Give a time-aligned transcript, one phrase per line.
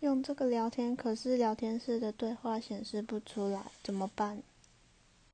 [0.00, 4.42] 用这个聊天可是聊天室的对话显示不出来怎么办？